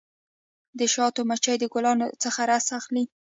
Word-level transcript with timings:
د 0.79 0.79
شاتو 0.93 1.21
مچۍ 1.29 1.55
د 1.59 1.65
ګلانو 1.73 2.07
څخه 2.23 2.39
رس 2.51 2.67
اخلي. 2.79 3.03